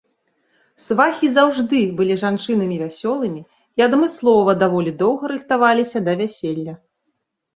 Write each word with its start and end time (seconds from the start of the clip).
Свахі 0.85 1.27
заўжды 1.33 1.79
былі 1.99 2.15
жанчынамі 2.21 2.77
вясёлымі 2.83 3.41
і 3.81 3.85
адмыслова 3.87 4.51
даволі 4.63 4.93
доўга 5.01 5.25
рыхтаваліся 5.35 5.97
да 6.09 6.19
вяселля. 6.23 6.73